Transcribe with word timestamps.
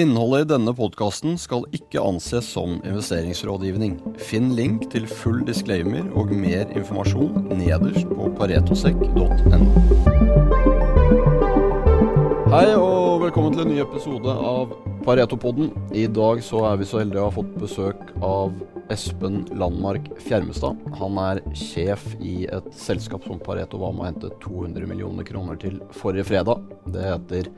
Innholdet 0.00 0.46
i 0.46 0.48
denne 0.54 0.72
podkasten 0.72 1.34
skal 1.36 1.66
ikke 1.76 2.00
anses 2.00 2.46
som 2.54 2.78
investeringsrådgivning. 2.78 3.98
Finn 4.22 4.54
link 4.56 4.86
til 4.94 5.04
full 5.04 5.42
disclaimer 5.44 6.06
og 6.16 6.30
mer 6.32 6.70
informasjon 6.72 7.50
nederst 7.58 8.08
på 8.08 8.30
paretosek.no. 8.38 9.58
Hei 12.54 12.64
og 12.78 13.26
velkommen 13.26 13.52
til 13.52 13.66
en 13.66 13.72
ny 13.74 13.82
episode 13.84 14.32
av 14.54 14.72
Paretopodden. 15.04 15.68
I 15.92 16.06
dag 16.08 16.40
så 16.48 16.64
er 16.70 16.80
vi 16.80 16.88
så 16.88 17.02
heldige 17.02 17.20
å 17.20 17.28
ha 17.28 17.36
fått 17.36 17.52
besøk 17.60 18.00
av 18.24 18.56
Espen 18.90 19.44
Landmark 19.54 20.08
Fjermestad. 20.18 20.78
Han 20.98 21.18
er 21.22 21.40
sjef 21.54 22.02
i 22.18 22.42
et 22.50 22.66
selskap 22.74 23.24
som 23.28 23.38
Pareto 23.42 23.78
var 23.78 23.94
med 23.94 24.02
å 24.02 24.08
hente 24.08 24.30
200 24.42 24.88
millioner 24.90 25.26
kroner 25.26 25.60
til 25.62 25.78
forrige 25.94 26.26
fredag. 26.32 26.64
Det 26.90 27.04
heter 27.06 27.50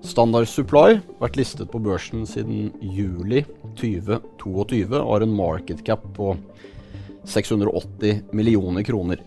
Standard 0.00 0.48
Supply. 0.48 1.02
Vært 1.20 1.36
listet 1.36 1.68
på 1.72 1.82
børsen 1.84 2.24
siden 2.28 2.72
juli 2.80 3.44
2022 3.76 4.88
og 5.02 5.12
har 5.12 5.26
en 5.26 5.36
market 5.36 5.84
cap 5.84 6.08
på 6.16 6.32
680 7.28 8.32
millioner 8.32 8.86
kroner. 8.88 9.20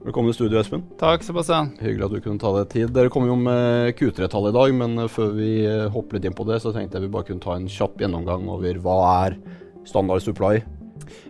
Velkommen 0.00 0.30
i 0.30 0.38
studio, 0.38 0.62
Espen. 0.62 0.86
Takk, 0.96 1.26
Sebastian. 1.26 1.74
Hyggelig 1.82 2.06
at 2.06 2.14
du 2.14 2.22
kunne 2.24 2.40
ta 2.40 2.54
deg 2.54 2.70
tid. 2.72 2.92
Dere 2.94 3.10
kommer 3.12 3.34
jo 3.34 3.36
med 3.36 3.90
Q3-tall 3.98 4.48
i 4.48 4.54
dag, 4.56 4.72
men 4.78 5.08
før 5.12 5.34
vi 5.36 5.52
hopper 5.92 6.16
litt 6.16 6.30
inn 6.30 6.38
på 6.38 6.46
det, 6.48 6.62
så 6.62 6.72
tenkte 6.72 6.96
jeg 6.96 7.10
vi 7.10 7.14
bare 7.18 7.28
kunne 7.28 7.44
ta 7.44 7.58
en 7.58 7.68
kjapp 7.68 8.00
gjennomgang 8.00 8.46
over 8.48 8.78
hva 8.80 9.00
er 9.26 9.40
Standard 9.84 10.24
Supply. 10.24 10.62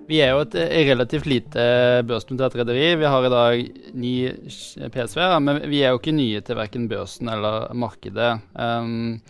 Vi 0.08 0.18
er 0.22 0.32
jo 0.34 0.42
et 0.42 0.56
relativt 0.90 1.28
lite 1.30 1.62
børsnotert 2.08 2.56
rederi. 2.58 2.88
Vi 2.98 3.08
har 3.08 3.26
i 3.26 3.32
dag 3.32 3.60
ni 3.94 4.14
PSV-er, 4.90 5.38
men 5.44 5.62
vi 5.70 5.84
er 5.84 5.94
jo 5.94 6.00
ikke 6.00 6.16
nye 6.16 6.42
til 6.44 6.58
verken 6.58 6.88
børsen 6.90 7.30
eller 7.30 7.70
markedet. 7.78 8.32
Um, 8.54 9.20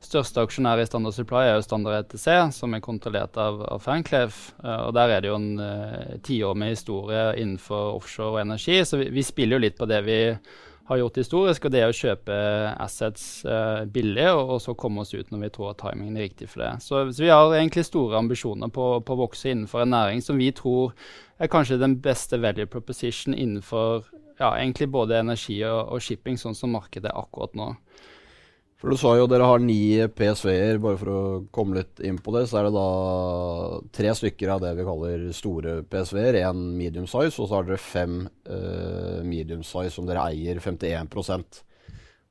største 0.00 0.40
aksjonær 0.40 0.80
i 0.80 0.86
Standard 0.88 1.16
Supply 1.16 1.44
er 1.44 1.58
jo 1.58 1.66
Standard 1.66 2.06
ETC, 2.06 2.26
som 2.56 2.72
er 2.74 2.84
kontrollert 2.84 3.36
av, 3.40 3.60
av 3.68 3.84
Fanclave. 3.84 4.32
Uh, 4.64 4.88
og 4.88 4.96
Der 4.96 5.12
er 5.12 5.20
det 5.20 5.30
jo 5.32 5.36
en 5.36 5.52
uh, 5.60 6.16
tiår 6.24 6.56
med 6.56 6.74
historie 6.74 7.28
innenfor 7.36 7.98
offshore 7.98 8.38
og 8.38 8.42
energi, 8.46 8.80
så 8.84 9.02
vi, 9.02 9.10
vi 9.12 9.26
spiller 9.26 9.58
jo 9.58 9.64
litt 9.66 9.78
på 9.78 9.88
det 9.90 10.00
vi 10.08 10.20
har 10.90 10.98
gjort 10.98 11.18
historisk, 11.20 11.66
og 11.66 11.72
det 11.72 11.80
er 11.84 11.92
å 11.92 11.94
kjøpe 11.94 12.36
assets 12.82 13.24
uh, 13.46 13.86
billig, 13.86 14.26
og, 14.34 14.56
og, 14.56 14.60
så 14.64 14.74
komme 14.74 15.04
oss 15.04 15.14
ut 15.14 15.30
når 15.30 15.44
vi 15.44 15.50
tror 15.54 15.70
at 15.70 15.80
timingen 15.84 16.18
er 16.18 16.26
riktig 16.26 16.48
for 16.50 16.64
det. 16.64 16.70
Så, 16.82 17.04
så 17.14 17.22
vi 17.22 17.30
har 17.30 17.54
egentlig 17.54 17.86
store 17.86 18.18
ambisjoner 18.18 18.72
på, 18.74 18.86
å 18.98 19.18
vokse 19.20 19.52
innenfor 19.52 19.84
en 19.84 19.94
næring 19.94 20.24
som 20.26 20.40
vi 20.40 20.50
tror 20.56 20.96
er 21.38 21.50
kanskje 21.52 21.78
den 21.80 21.94
beste 22.02 22.40
value 22.42 22.66
proposition 22.70 23.36
innenfor 23.36 24.08
ja, 24.40 24.50
egentlig 24.56 24.90
både 24.90 25.20
energi 25.20 25.60
og, 25.68 25.94
og 25.94 26.02
shipping, 26.02 26.40
sånn 26.40 26.58
som 26.58 26.74
markedet 26.74 27.12
er 27.12 27.22
akkurat 27.22 27.54
nå. 27.58 27.70
For 28.80 28.88
Du 28.88 28.96
sa 28.96 29.10
jo 29.18 29.26
dere 29.28 29.44
har 29.44 29.60
ni 29.60 30.00
PSV-er. 30.16 30.78
Bare 30.80 30.96
for 30.96 31.12
å 31.12 31.22
komme 31.52 31.76
litt 31.82 32.00
inn 32.00 32.16
på 32.16 32.32
det, 32.32 32.46
så 32.48 32.60
er 32.60 32.68
det 32.68 32.76
da 32.78 33.80
tre 33.92 34.14
stykker 34.16 34.54
av 34.54 34.62
det 34.64 34.70
vi 34.78 34.86
kaller 34.88 35.26
store 35.36 35.74
PSV-er. 35.84 36.38
Én 36.48 36.62
medium 36.78 37.08
size, 37.10 37.36
og 37.36 37.50
så 37.50 37.58
har 37.58 37.68
dere 37.68 37.80
fem 37.84 38.22
uh, 38.48 39.20
medium 39.26 39.60
size 39.68 39.92
som 39.92 40.08
dere 40.08 40.24
eier 40.30 40.62
51% 40.64 41.60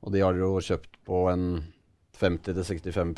Og 0.02 0.10
de 0.10 0.24
har 0.24 0.34
dere 0.34 0.48
jo 0.48 0.64
kjøpt 0.72 0.98
på 1.06 1.22
en 1.30 1.46
50-65 2.20 3.14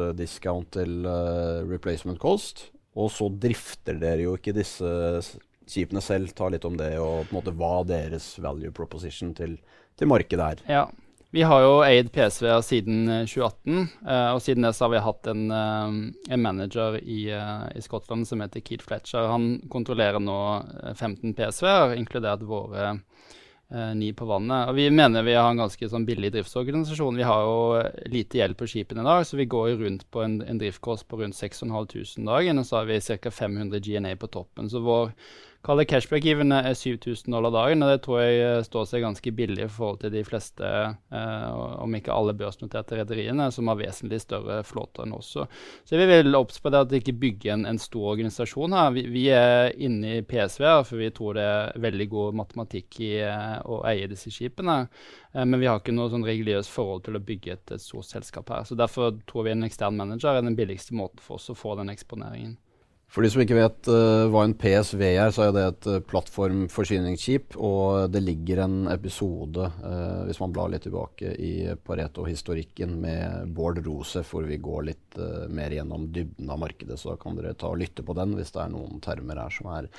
eh, 0.00 0.08
discount 0.18 0.72
til 0.74 1.04
uh, 1.04 1.60
replacement 1.68 2.18
cost. 2.18 2.70
Og 2.96 3.12
så 3.12 3.28
drifter 3.28 4.00
dere 4.00 4.24
jo 4.24 4.38
ikke 4.38 4.56
disse 4.56 4.88
skipene 5.68 6.00
selv. 6.00 6.32
Ta 6.32 6.48
litt 6.48 6.64
om 6.64 6.80
det, 6.80 6.94
og 6.96 7.28
på 7.28 7.36
en 7.36 7.42
måte 7.42 7.54
hva 7.60 7.84
deres 7.84 8.32
value 8.40 8.72
proposition 8.72 9.36
til, 9.36 9.58
til 10.00 10.10
markedet 10.10 10.48
er. 10.48 10.66
Ja, 10.80 10.88
vi 11.30 11.42
har 11.46 11.62
jo 11.62 11.74
eid 11.86 12.08
PSV 12.12 12.46
siden 12.66 13.04
2018, 13.28 13.76
uh, 14.02 14.14
eh, 14.14 14.30
og 14.34 14.40
siden 14.42 14.66
det 14.66 14.72
så 14.74 14.86
har 14.86 14.94
vi 14.96 15.02
hatt 15.04 15.28
en, 15.30 15.44
uh, 15.50 16.32
en 16.34 16.42
manager 16.42 16.98
i, 16.98 17.20
i, 17.30 17.82
Skottland 17.84 18.26
som 18.26 18.42
heter 18.42 18.64
Keith 18.66 18.86
Fletcher. 18.86 19.30
Han 19.30 19.52
kontrollerer 19.70 20.18
nå 20.22 20.40
15 20.96 21.36
PSV-er, 21.38 21.94
inkludert 22.00 22.42
våre 22.46 22.98
ni 23.94 24.08
på 24.10 24.26
vannet. 24.26 24.66
Og 24.66 24.74
Vi 24.74 24.88
mener 24.90 25.22
vi 25.22 25.36
har 25.38 25.46
en 25.46 25.60
ganske 25.62 25.88
sånn 25.92 26.02
billig 26.02 26.32
driftsorganisasjon. 26.34 27.20
Vi 27.20 27.26
har 27.28 27.44
jo 27.46 27.60
lite 28.10 28.40
gjeld 28.40 28.56
på 28.58 28.66
skipene 28.66 29.04
i 29.04 29.06
dag, 29.06 29.22
så 29.22 29.38
vi 29.38 29.46
går 29.46 29.76
rundt 29.78 30.02
på 30.10 30.24
en, 30.24 30.40
en 30.42 30.58
driftkost 30.58 31.06
på 31.06 31.20
rundt 31.20 31.38
6500 31.38 32.26
dagen, 32.26 32.58
og 32.58 32.66
så 32.66 32.80
har 32.80 32.90
vi 32.90 32.98
ca. 32.98 33.30
500 33.30 33.78
GNA 33.78 34.16
på 34.18 34.26
toppen. 34.34 34.66
Så 34.72 34.82
vår 34.82 35.14
Kalle 35.60 35.84
cashback-givene 35.84 36.56
er 36.70 36.72
7000 36.72 37.34
dollar 37.34 37.52
dagen, 37.52 37.82
og 37.84 37.90
det 37.92 37.98
tror 38.06 38.22
jeg 38.22 38.36
eh, 38.40 38.62
står 38.64 38.86
seg 38.88 39.02
ganske 39.04 39.32
billig 39.36 39.66
i 39.66 39.68
forhold 39.68 39.98
til 40.00 40.12
de 40.14 40.22
fleste, 40.24 40.64
eh, 40.64 41.58
om 41.84 41.96
ikke 41.98 42.14
alle 42.14 42.32
børsnoterte 42.32 42.96
rederiene, 42.96 43.50
som 43.52 43.68
har 43.68 43.76
vesentlig 43.76 44.22
større 44.22 44.62
flåter 44.64 45.04
enn 45.04 45.12
oss. 45.18 45.34
Så 45.36 46.00
vi 46.00 46.06
vil 46.08 46.38
obs 46.38 46.62
på 46.64 46.72
det 46.72 46.80
at 46.86 46.94
vi 46.94 47.02
ikke 47.02 47.18
bygger 47.26 47.58
en, 47.58 47.66
en 47.68 47.80
stor 47.82 48.14
organisasjon 48.14 48.78
her. 48.78 48.94
Vi, 48.96 49.04
vi 49.12 49.26
er 49.36 49.74
inne 49.76 50.14
i 50.16 50.24
PSV, 50.24 50.64
for 50.88 51.02
vi 51.02 51.10
tror 51.12 51.36
det 51.36 51.44
er 51.50 51.84
veldig 51.84 52.08
god 52.16 52.40
matematikk 52.40 53.02
i 53.04 53.12
eh, 53.20 53.60
å 53.60 53.82
eie 53.92 54.08
disse 54.08 54.32
skipene. 54.32 54.86
Men 55.36 55.60
vi 55.60 55.68
har 55.68 55.78
ikke 55.78 55.92
noe 55.94 56.08
sånn 56.10 56.24
religiøst 56.26 56.72
forhold 56.72 57.04
til 57.06 57.20
å 57.20 57.22
bygge 57.22 57.52
et, 57.52 57.76
et 57.76 57.84
stort 57.84 58.08
selskap 58.08 58.48
her. 58.50 58.64
Så 58.66 58.74
derfor 58.80 59.12
tror 59.28 59.44
vi 59.46 59.52
en 59.52 59.68
ekstern 59.68 60.00
manager 60.00 60.40
er 60.40 60.42
den 60.42 60.56
billigste 60.58 60.96
måten 60.96 61.20
for 61.22 61.36
oss 61.36 61.52
å 61.52 61.58
få 61.58 61.76
den 61.78 61.92
eksponeringen. 61.92 62.56
For 63.10 63.26
de 63.26 63.30
som 63.32 63.42
ikke 63.42 63.56
vet 63.58 63.88
uh, 63.90 64.28
hva 64.30 64.44
en 64.46 64.54
PSV 64.54 65.00
er, 65.08 65.32
så 65.34 65.48
er 65.48 65.54
det 65.56 65.64
et 65.66 65.88
uh, 65.90 65.96
plattformforsyningsskip. 66.12 67.56
Og 67.58 68.06
det 68.14 68.22
ligger 68.22 68.62
en 68.62 68.76
episode, 68.92 69.66
uh, 69.82 70.20
hvis 70.28 70.38
man 70.38 70.54
blar 70.54 70.70
litt 70.70 70.86
tilbake 70.86 71.32
i 71.34 71.52
Pareto-historikken, 71.74 72.94
med 73.02 73.50
Bård 73.56 73.82
Rosef, 73.82 74.30
hvor 74.30 74.46
vi 74.46 74.60
går 74.62 74.86
litt 74.92 75.18
mer 75.50 75.74
gjennom 75.74 76.06
dybden 76.14 76.50
av 76.54 76.62
markedet. 76.62 77.00
Så 77.02 77.16
kan 77.18 77.34
dere 77.34 77.56
ta 77.58 77.72
og 77.72 77.80
lytte 77.82 78.06
på 78.06 78.14
den 78.14 78.36
hvis 78.38 78.54
det 78.54 78.62
er 78.62 78.74
noen 78.76 79.02
termer 79.02 79.42
her 79.42 79.58
som 79.58 79.72
er 79.74 79.90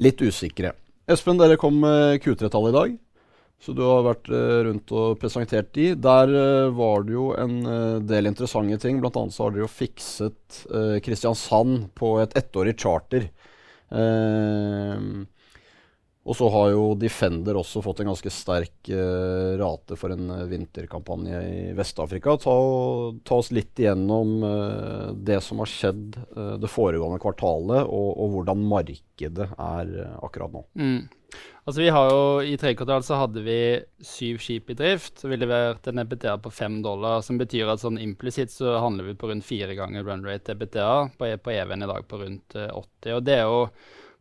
litt 0.00 0.24
usikre. 0.24 0.72
Espen, 1.12 1.36
dere 1.38 1.60
kom 1.60 1.76
med 1.84 2.22
Q3-tall 2.24 2.70
i 2.70 2.76
dag. 2.78 2.96
Så 3.62 3.72
du 3.72 3.80
har 3.82 4.04
vært 4.04 4.28
uh, 4.30 4.62
rundt 4.68 4.92
og 4.94 5.16
presentert 5.20 5.72
de. 5.76 5.94
Der 5.98 6.32
uh, 6.32 6.74
var 6.76 7.06
det 7.06 7.16
jo 7.16 7.30
en 7.38 7.56
uh, 7.64 8.04
del 8.04 8.28
interessante 8.30 8.78
ting. 8.82 9.00
Blant 9.02 9.16
annet 9.18 9.34
så 9.36 9.46
har 9.46 9.54
dere 9.54 9.64
jo 9.64 9.72
fikset 9.72 10.60
Kristiansand 11.02 11.88
på 11.98 12.16
et 12.22 12.34
ettårig 12.38 12.76
charter. 12.78 13.28
og 16.26 16.34
så 16.36 16.48
har 16.50 16.70
jo 16.72 16.94
Defender 16.98 17.56
også 17.58 17.82
fått 17.84 18.00
en 18.02 18.10
ganske 18.10 18.30
sterk 18.32 18.90
rate 19.60 19.98
for 19.98 20.14
en 20.14 20.32
vinterkampanje 20.50 21.42
i 21.50 21.74
Vest-Afrika. 21.76 22.36
Ta, 22.42 22.56
ta, 23.22 23.34
oss 23.38 23.52
litt 23.54 23.78
igjennom 23.78 24.40
det 25.18 25.40
som 25.44 25.62
har 25.62 25.70
skjedd 25.70 26.18
det 26.62 26.70
foregående 26.72 27.20
kvartalet, 27.22 27.84
og, 27.86 28.10
og 28.16 28.34
hvordan 28.34 28.66
markedet 28.72 29.48
er 29.54 29.94
akkurat 30.22 30.56
nå. 30.56 30.64
Mm. 30.74 31.00
Altså 31.66 31.82
vi 31.82 31.88
har 31.90 32.10
jo, 32.12 32.18
I 32.46 32.54
tredje 32.54 32.78
kvartal 32.78 33.02
så 33.02 33.16
hadde 33.18 33.42
vi 33.42 33.58
syv 34.06 34.38
skip 34.38 34.70
i 34.70 34.76
drift. 34.78 35.18
så 35.18 35.28
Vi 35.28 35.38
leverte 35.40 35.90
en 35.90 35.98
EBTA 35.98 36.36
på 36.38 36.50
fem 36.54 36.78
dollar, 36.82 37.24
som 37.26 37.40
betyr 37.40 37.72
at 37.72 37.82
sånn 37.82 37.98
implisitt 37.98 38.54
så 38.54 38.76
handler 38.78 39.08
vi 39.08 39.16
på 39.18 39.26
rundt 39.32 39.44
fire 39.44 39.74
ganger 39.74 40.06
run 40.06 40.22
rate 40.26 40.54
EBTA 40.54 40.90
på, 41.18 41.30
på 41.42 41.54
EV-en 41.56 41.82
i 41.82 41.88
dag 41.90 42.06
på 42.06 42.20
rundt 42.22 42.54
80. 42.54 43.10
Eh, 43.10 43.16
og 43.16 43.26
det 43.26 43.34
er 43.40 43.50
jo 43.50 43.64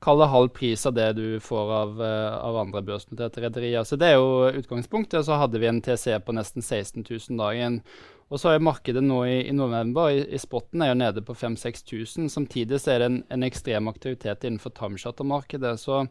kalle 0.06 0.28
halv 0.30 0.50
pris 0.58 0.86
av 0.90 0.96
det 0.98 1.06
du 1.18 1.40
får 1.42 1.72
av, 1.74 2.02
uh, 2.02 2.34
av 2.46 2.58
andre 2.64 2.82
børsnoterte 2.86 3.42
rederier. 3.46 3.86
Så 3.86 3.98
det 3.98 4.12
er 4.12 4.20
jo 4.20 4.50
utgangspunktet. 4.50 5.26
Så 5.26 5.38
hadde 5.40 5.62
vi 5.62 5.70
en 5.70 5.82
TC 5.86 6.18
på 6.26 6.36
nesten 6.36 6.66
16 6.66 7.06
000 7.06 7.40
dagen. 7.40 7.80
Og 8.34 8.42
så 8.42 8.56
er 8.56 8.64
markedet 8.64 9.04
nå 9.06 9.20
i, 9.30 9.36
i 9.46 9.54
november 9.54 10.10
i, 10.10 10.24
i 10.34 10.40
spotten 10.42 10.82
er 10.82 10.90
jo 10.92 10.98
nede 10.98 11.22
på 11.26 11.36
5000-6000. 11.38 12.32
Samtidig 12.34 12.80
så 12.82 12.96
er 12.96 13.04
det 13.04 13.10
en, 13.12 13.20
en, 13.30 13.46
ekstrem 13.46 13.92
aktivitet 13.92 14.48
innenfor 14.48 14.74
timeshattermarkedet. 14.74 15.76
Så 15.78 16.08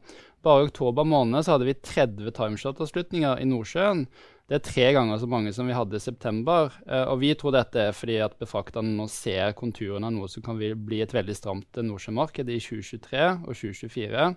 bare 0.46 0.62
i 0.62 0.68
oktober 0.68 1.08
måned 1.08 1.42
så 1.42 1.56
hadde 1.56 1.66
vi 1.66 1.74
30 1.74 2.30
timeshatterslutninger 2.36 3.42
i 3.42 3.48
Nordsjøen. 3.50 4.06
Det 4.46 4.58
er 4.58 4.62
tre 4.62 4.86
ganger 4.92 5.18
så 5.18 5.26
mange 5.30 5.54
som 5.56 5.66
vi 5.66 5.74
hadde 5.74 5.98
i 5.98 6.04
september. 6.04 6.70
Eh, 6.86 7.02
og 7.08 7.18
vi 7.24 7.32
tror 7.34 7.56
dette 7.56 7.88
er 7.88 7.96
fordi 7.96 8.20
at 8.22 8.38
befrakterne 8.38 8.94
nå 8.94 9.08
ser 9.10 9.56
konturene 9.58 10.06
av 10.06 10.14
noe 10.14 10.30
som 10.30 10.44
kan 10.44 10.60
bli 10.60 11.02
et 11.02 11.14
veldig 11.16 11.34
stramt 11.34 11.82
nordsjømarked 11.82 12.52
i 12.52 12.60
2023 12.62 13.26
og 13.40 13.52
2024. 13.56 14.30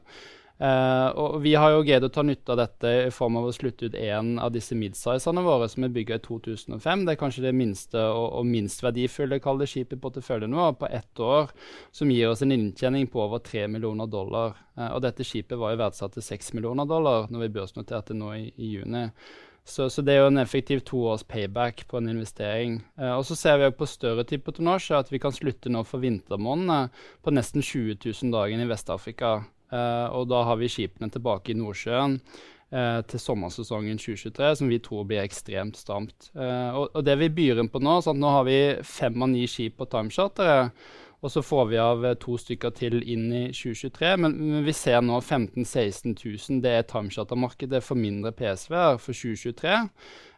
Uh, 0.57 1.13
og 1.21 1.35
vi 1.43 1.51
har 1.53 1.75
jo 1.75 1.83
greid 1.85 2.01
å 2.01 2.09
ta 2.09 2.23
nytte 2.25 2.55
av 2.55 2.57
dette 2.57 2.91
i 3.03 3.11
form 3.13 3.35
av 3.37 3.45
å 3.45 3.53
slutte 3.53 3.91
ut 3.91 3.97
en 4.01 4.39
av 4.41 4.49
disse 4.55 4.73
midsizene 4.73 5.43
våre 5.45 5.67
som 5.69 5.85
er 5.85 5.93
bygga 5.93 6.17
i 6.17 6.23
2005. 6.25 7.03
Det 7.05 7.13
er 7.13 7.19
kanskje 7.21 7.43
det 7.45 7.53
minste 7.53 8.01
og, 8.09 8.25
og 8.39 8.47
minst 8.49 8.81
verdifulle 8.81 9.37
kalde 9.43 9.67
skipet 9.69 9.99
i 9.99 10.01
porteføljen 10.01 10.49
nå, 10.53 10.71
på 10.81 10.89
ett 10.89 11.21
år, 11.21 11.53
som 11.93 12.09
gir 12.09 12.31
oss 12.31 12.41
en 12.41 12.55
inntjening 12.55 13.05
på 13.13 13.21
over 13.27 13.43
3 13.45 13.67
millioner 13.69 14.09
dollar. 14.09 14.57
Uh, 14.73 14.89
og 14.95 15.03
dette 15.05 15.25
skipet 15.27 15.61
var 15.61 15.75
jo 15.75 15.83
verdsatt 15.83 16.17
til 16.17 16.25
6 16.25 16.55
millioner 16.57 16.89
dollar 16.89 17.29
når 17.29 17.45
vi 17.45 17.53
børsnoterte 17.59 18.17
nå 18.17 18.33
i, 18.39 18.47
i 18.57 18.71
juni. 18.79 19.05
Så, 19.67 19.89
så, 19.89 20.01
det 20.01 20.13
er 20.15 20.21
jo 20.21 20.29
en 20.31 20.39
effektiv 20.39 20.79
toårs 20.87 21.25
payback 21.27 21.83
på 21.91 21.99
en 21.99 22.07
investering. 22.07 22.77
Eh, 22.95 23.11
og 23.11 23.25
så 23.27 23.35
ser 23.35 23.57
vi 23.59 23.67
på 23.75 23.85
større 23.89 24.23
typer 24.23 24.55
tonnasje 24.55 24.95
at 24.95 25.11
vi 25.11 25.19
kan 25.19 25.35
slutte 25.35 25.67
nå 25.67 25.81
for 25.83 25.99
vintermånedene 25.99 26.87
på 27.19 27.33
nesten 27.35 27.59
20 27.59 27.99
000 27.99 28.31
dager 28.31 28.63
i 28.63 28.69
Vest-Afrika. 28.69 29.33
Uh, 29.73 30.07
og 30.15 30.29
da 30.31 30.45
har 30.47 30.59
vi 30.61 30.69
skipene 30.71 31.11
tilbake 31.11 31.51
i 31.51 31.57
Nordsjøen. 31.59 32.21
eh, 32.71 33.01
til 33.07 33.21
sommersesongen 33.21 33.99
2023, 33.99 34.55
som 34.59 34.71
vi 34.71 34.79
tror 34.83 35.07
blir 35.07 35.23
ekstremt 35.23 35.79
stramt. 35.79 36.31
Eh, 36.35 36.75
og, 36.75 37.03
det 37.05 37.17
vi 37.21 37.29
byr 37.31 37.61
inn 37.61 37.71
på 37.71 37.81
nå, 37.83 37.99
sånn 38.03 38.17
at 38.17 38.23
nå 38.23 38.31
har 38.35 38.47
vi 38.47 38.57
fem 38.83 39.21
av 39.23 39.31
ni 39.31 39.45
skip 39.47 39.77
på 39.79 39.87
timechartere. 39.91 40.71
Og 41.25 41.31
så 41.33 41.41
får 41.41 41.63
vi 41.71 41.77
av 41.81 42.03
to 42.21 42.35
stykker 42.37 42.75
til 42.77 42.99
inn 43.01 43.31
i 43.33 43.43
2023. 43.49 44.11
Men, 44.21 44.35
vi 44.65 44.73
ser 44.75 44.99
nå 45.01 45.17
15 45.17 45.63
000-16 45.63 46.13
000. 46.13 46.59
Det 46.61 46.75
er 46.77 46.85
timechartermarkedet 46.85 47.81
for 47.83 47.97
mindre 47.97 48.31
PSV-er 48.37 48.99
for 49.01 49.17
2023. 49.17 49.79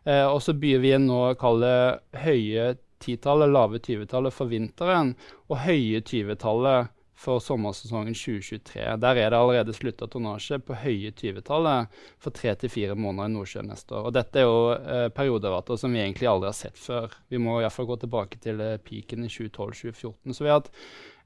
Eh, 0.06 0.24
og 0.24 0.40
så 0.46 0.56
byr 0.56 0.80
vi 0.80 0.94
inn 0.96 1.10
nå 1.10 1.34
kalle 1.42 1.74
høye 2.16 2.78
titallet, 3.04 3.52
lave 3.52 3.80
20-tallet 3.84 4.36
for 4.36 4.52
vinteren, 4.52 5.14
og 5.48 5.62
høye 5.66 6.00
20-tallet 6.00 6.96
for 7.20 7.42
sommersesongen 7.44 8.16
2023. 8.16 8.96
Der 9.04 9.18
er 9.20 9.34
det 9.34 9.38
allerede 9.38 9.76
slutta 9.76 10.08
tonnasje 10.08 10.60
på 10.64 10.78
høye 10.80 11.12
20-tallet 11.12 12.00
for 12.22 12.36
tre 12.36 12.54
til 12.62 12.72
fire 12.72 12.96
måneder 12.96 13.28
i 13.28 13.34
Nordsjøen 13.34 13.68
neste 13.68 13.98
år. 13.98 14.08
Og 14.08 14.16
dette 14.16 14.40
er 14.40 14.48
jo 14.48 14.62
eh, 14.78 15.10
perioderater 15.12 15.80
som 15.82 15.92
vi 15.92 16.00
egentlig 16.00 16.30
aldri 16.32 16.48
har 16.48 16.56
sett 16.56 16.80
før. 16.80 17.12
Vi 17.28 17.42
må 17.44 17.58
iallfall 17.60 17.90
gå 17.90 18.00
tilbake 18.06 18.40
til 18.46 18.64
eh, 18.64 18.78
peaken 18.80 19.28
i 19.28 19.32
2012-2014. 19.34 20.32
Så 20.32 20.46
vi 20.46 20.54
har 20.54 20.62
hatt 20.62 20.72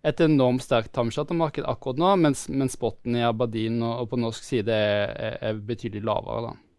et 0.09 0.25
enormt 0.25 0.65
sterkt 0.65 0.95
timechartermarked 0.97 1.69
akkurat 1.69 2.01
nå, 2.01 2.15
mens, 2.25 2.47
mens 2.49 2.73
spotten 2.75 3.19
i 3.19 3.25
Aberdeen 3.27 3.77
og, 3.83 3.93
og, 4.01 4.09
på 4.11 4.19
norsk 4.25 4.49
side 4.49 4.73
er, 4.73 5.13
er, 5.13 5.37
er 5.45 5.61
betydelig 5.69 6.03
lavere. 6.09 6.49
da. 6.49 6.72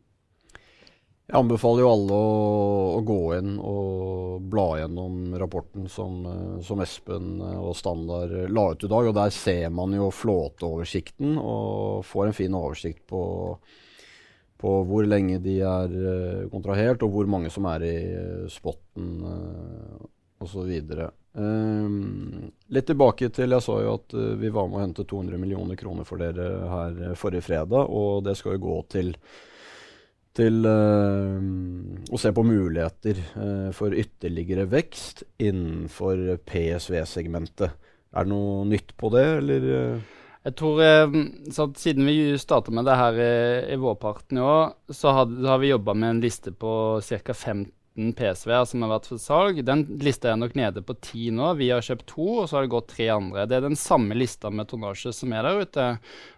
Jeg 1.25 1.39
anbefaler 1.39 1.81
jo 1.81 1.89
alle 1.89 2.17
å, 2.21 2.33
å, 2.99 3.01
gå 3.09 3.21
inn 3.39 3.55
og 3.57 4.43
bla 4.53 4.67
gjennom 4.77 5.33
rapporten 5.41 5.87
som, 5.89 6.19
eh, 6.29 6.59
som, 6.67 6.83
Espen 6.85 7.39
eh, 7.41 7.61
og 7.65 7.73
Standard 7.79 8.35
la 8.53 8.67
ut 8.75 8.85
i 8.85 8.91
dag. 8.93 9.09
og 9.09 9.17
Der 9.17 9.33
ser 9.33 9.73
man 9.73 9.95
jo 9.97 10.11
flåteoversikten 10.13 11.39
og 11.41 12.05
får 12.05 12.29
en 12.29 12.37
fin 12.37 12.57
oversikt 12.59 13.07
på, 13.09 13.23
på 14.61 14.75
hvor 14.91 15.09
lenge 15.09 15.41
de 15.41 15.63
er 15.65 15.97
kontrahert, 16.53 17.07
og 17.07 17.17
hvor 17.17 17.33
mange 17.33 17.49
som 17.55 17.71
er 17.73 17.89
i 17.89 17.97
spotten 18.53 19.25
osv. 20.45 20.77
Um, 21.35 22.53
litt 22.71 22.87
tilbake 22.87 23.31
til 23.35 23.57
Jeg 23.57 23.65
sa 23.65 23.79
jo 23.81 23.97
at 23.97 24.13
vi 24.39 24.53
var 24.53 24.69
med 24.69 24.77
å 24.77 24.85
hente 24.85 25.09
200 25.09 25.41
millioner 25.41 25.81
kroner 25.81 26.05
for 26.05 26.21
dere 26.21 26.69
her 26.69 27.19
forrige 27.19 27.49
fredag, 27.49 27.89
og 27.89 28.29
det 28.29 28.37
skal 28.37 28.59
jo 28.59 28.65
gå 28.69 28.79
til 28.93 29.17
til 30.35 30.67
uh, 30.67 31.39
å 32.11 32.19
se 32.21 32.33
på 32.35 32.45
muligheter 32.47 33.21
uh, 33.37 33.71
for 33.77 33.95
ytterligere 33.95 34.67
vekst 34.71 35.23
innenfor 35.39 36.41
PSV-segmentet. 36.49 37.79
Er 38.15 38.27
det 38.27 38.33
noe 38.33 38.65
nytt 38.69 38.93
på 38.99 39.11
det, 39.15 39.25
eller? 39.39 39.71
Uh? 39.71 40.21
Jeg 40.45 40.57
tror 40.61 40.81
så 41.57 41.65
Siden 41.81 42.05
vi 42.05 42.35
starta 42.37 42.75
med 42.75 42.85
det 42.85 42.99
her 43.01 43.17
i, 43.17 43.37
i 43.73 43.79
vårparten 43.81 44.37
i 44.37 44.43
år, 44.45 44.75
så, 44.91 45.15
så 45.25 45.49
har 45.49 45.63
vi 45.63 45.71
jobba 45.71 45.95
med 45.97 46.11
en 46.11 46.21
liste 46.21 46.53
på 46.53 46.75
ca. 47.01 47.33
50 47.33 47.73
15 47.97 48.15
PSV-er 48.19 48.65
som 48.67 48.83
har 48.83 48.91
vært 48.91 49.09
for 49.09 49.23
salg. 49.23 49.61
Den 49.67 49.85
lista 50.03 50.33
er 50.33 50.39
nok 50.39 50.55
nede 50.59 50.83
på 50.83 50.97
ti 51.01 51.31
nå. 51.31 51.55
Vi 51.59 51.71
har 51.71 51.85
kjøpt 51.85 52.07
to, 52.11 52.27
og 52.43 52.49
så 52.49 52.59
har 52.59 52.67
det 52.67 52.75
gått 52.75 52.89
tre 52.95 53.09
andre. 53.15 53.47
Det 53.47 53.57
er 53.57 53.69
den 53.69 53.79
samme 53.79 54.15
lista 54.15 54.51
med 54.51 54.69
tonnasje 54.69 55.13
som 55.15 55.33
er 55.33 55.47
der 55.47 55.63
ute. 55.63 55.91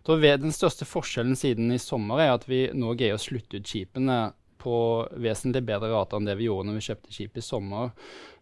Den 0.06 0.52
største 0.52 0.84
forskjellen 0.84 1.36
siden 1.36 1.72
i 1.72 1.78
sommer 1.78 2.20
er 2.20 2.34
at 2.34 2.48
vi 2.48 2.66
nå 2.74 2.94
greier 2.94 3.16
å 3.16 3.22
slutte 3.22 3.60
ut 3.60 3.68
skipene 3.68 4.34
på 4.66 4.76
vesentlig 5.22 5.62
bedre 5.62 5.92
rater 5.92 6.18
enn 6.18 6.26
det 6.26 6.34
vi 6.40 6.48
gjorde 6.48 6.66
når 6.66 6.78
vi 6.78 6.86
kjøpte 6.88 7.12
skip 7.14 7.36
i 7.38 7.44
sommer. 7.44 7.92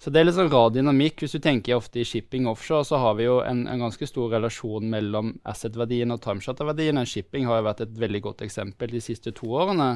Så 0.00 0.10
det 0.10 0.20
er 0.20 0.28
litt 0.28 0.38
sånn 0.38 0.52
rar 0.52 0.70
dynamikk. 0.72 1.20
Hvis 1.20 1.36
du 1.36 1.42
tenker 1.44 1.76
ofte 1.76 2.00
i 2.00 2.06
shipping 2.08 2.48
offshore, 2.48 2.86
så 2.88 3.00
har 3.02 3.18
vi 3.18 3.26
jo 3.26 3.40
en, 3.44 3.66
en 3.68 3.84
ganske 3.84 4.08
stor 4.08 4.32
relasjon 4.32 4.88
mellom 4.90 5.34
asset-verdien 5.52 6.14
og 6.14 6.22
timeshutter-verdien. 6.24 7.02
Shipping 7.08 7.44
har 7.50 7.60
jo 7.60 7.68
vært 7.68 7.84
et 7.84 8.00
veldig 8.00 8.22
godt 8.24 8.46
eksempel 8.46 8.94
de 8.94 9.04
siste 9.04 9.34
to 9.36 9.52
årene. 9.52 9.90